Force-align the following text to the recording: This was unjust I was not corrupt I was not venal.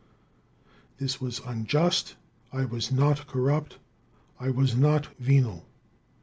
This 0.97 1.21
was 1.21 1.41
unjust 1.45 2.15
I 2.51 2.65
was 2.65 2.91
not 2.91 3.27
corrupt 3.27 3.77
I 4.39 4.49
was 4.49 4.75
not 4.75 5.05
venal. 5.19 5.67